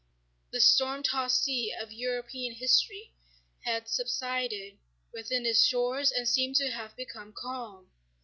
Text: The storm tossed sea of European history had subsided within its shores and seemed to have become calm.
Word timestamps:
The 0.49 0.59
storm 0.59 1.03
tossed 1.03 1.43
sea 1.43 1.71
of 1.79 1.91
European 1.91 2.55
history 2.55 3.13
had 3.65 3.87
subsided 3.87 4.79
within 5.13 5.45
its 5.45 5.63
shores 5.63 6.11
and 6.11 6.27
seemed 6.27 6.55
to 6.55 6.71
have 6.71 6.95
become 6.95 7.33
calm. 7.33 7.91